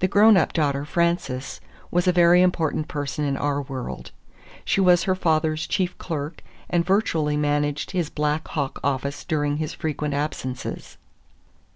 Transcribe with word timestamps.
The 0.00 0.08
grown 0.08 0.36
up 0.36 0.52
daughter, 0.52 0.84
Frances, 0.84 1.60
was 1.92 2.08
a 2.08 2.12
very 2.12 2.42
important 2.42 2.88
person 2.88 3.24
in 3.24 3.36
our 3.36 3.62
world. 3.62 4.10
She 4.64 4.80
was 4.80 5.04
her 5.04 5.14
father's 5.14 5.68
chief 5.68 5.96
clerk, 5.98 6.42
and 6.68 6.84
virtually 6.84 7.36
managed 7.36 7.92
his 7.92 8.10
Black 8.10 8.48
Hawk 8.48 8.80
office 8.82 9.22
during 9.24 9.58
his 9.58 9.72
frequent 9.72 10.14
absences. 10.14 10.98